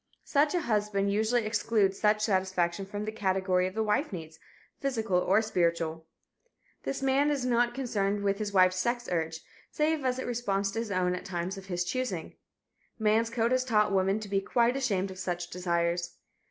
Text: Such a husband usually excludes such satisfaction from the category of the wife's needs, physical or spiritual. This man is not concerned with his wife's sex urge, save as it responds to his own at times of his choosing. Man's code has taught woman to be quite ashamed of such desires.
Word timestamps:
Such 0.25 0.55
a 0.55 0.61
husband 0.61 1.11
usually 1.13 1.45
excludes 1.45 1.99
such 1.99 2.21
satisfaction 2.23 2.87
from 2.87 3.05
the 3.05 3.11
category 3.11 3.67
of 3.67 3.75
the 3.75 3.83
wife's 3.83 4.11
needs, 4.11 4.39
physical 4.79 5.19
or 5.19 5.43
spiritual. 5.43 6.07
This 6.81 7.03
man 7.03 7.29
is 7.29 7.45
not 7.45 7.75
concerned 7.75 8.23
with 8.23 8.39
his 8.39 8.51
wife's 8.51 8.77
sex 8.79 9.07
urge, 9.11 9.41
save 9.69 10.03
as 10.03 10.17
it 10.17 10.25
responds 10.25 10.71
to 10.71 10.79
his 10.79 10.89
own 10.89 11.13
at 11.13 11.23
times 11.23 11.55
of 11.55 11.67
his 11.67 11.83
choosing. 11.85 12.33
Man's 12.97 13.29
code 13.29 13.51
has 13.51 13.63
taught 13.63 13.93
woman 13.93 14.19
to 14.21 14.27
be 14.27 14.41
quite 14.41 14.75
ashamed 14.75 15.11
of 15.11 15.19
such 15.19 15.51
desires. 15.51 16.17